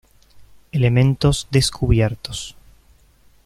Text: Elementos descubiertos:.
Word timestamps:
Elementos 0.71 1.47
descubiertos:. 1.51 2.55